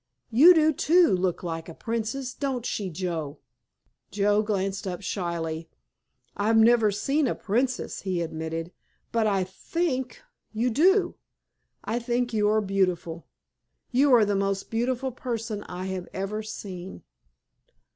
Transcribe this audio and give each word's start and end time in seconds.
"You 0.31 0.55
do, 0.55 0.73
too, 0.73 1.15
look 1.15 1.43
like 1.43 1.69
a 1.69 1.75
princess, 1.75 2.33
don't 2.33 2.65
she, 2.65 2.89
Joe?" 2.89 3.37
Joe 4.09 4.41
glanced 4.41 4.87
up 4.87 5.03
shyly. 5.03 5.69
"I've 6.35 6.57
never 6.57 6.89
seen 6.89 7.27
a 7.27 7.35
princess," 7.35 8.01
he 8.01 8.23
admitted, 8.23 8.71
"but 9.11 9.27
I 9.27 9.43
think 9.43 10.23
you 10.53 10.71
do. 10.71 11.17
I 11.83 11.99
think 11.99 12.33
you 12.33 12.49
are 12.49 12.61
beautiful. 12.61 13.27
You 13.91 14.11
are 14.15 14.25
the 14.25 14.33
most 14.35 14.71
beautiful 14.71 15.11
person 15.11 15.61
I 15.69 15.85
have 15.85 16.07
ever 16.15 16.41
seen." 16.41 17.03